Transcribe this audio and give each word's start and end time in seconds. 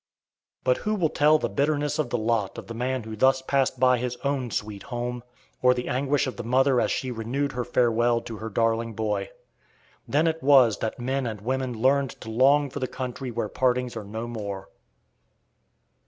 But 0.63 0.77
who 0.77 0.95
will 0.95 1.11
tell 1.11 1.37
the 1.37 1.47
bitterness 1.47 1.99
of 1.99 2.09
the 2.09 2.17
lot 2.17 2.57
of 2.57 2.65
the 2.65 2.73
man 2.73 3.03
who 3.03 3.15
thus 3.15 3.43
passed 3.43 3.79
by 3.79 3.99
his 3.99 4.15
own 4.23 4.49
sweet 4.49 4.81
home, 4.81 5.21
or 5.61 5.75
the 5.75 5.87
anguish 5.87 6.25
of 6.25 6.37
the 6.37 6.43
mother 6.43 6.81
as 6.81 6.89
she 6.89 7.11
renewed 7.11 7.51
her 7.51 7.63
farewell 7.63 8.19
to 8.21 8.37
her 8.37 8.49
darling 8.49 8.93
boy? 8.95 9.29
Then 10.07 10.25
it 10.25 10.41
was 10.41 10.79
that 10.79 10.99
men 10.99 11.27
and 11.27 11.41
women 11.41 11.79
learned 11.79 12.19
to 12.21 12.31
long 12.31 12.71
for 12.71 12.79
the 12.79 12.87
country 12.87 13.29
where 13.29 13.47
partings 13.47 13.95
are 13.95 14.03
no 14.03 14.25
more. 14.27 14.69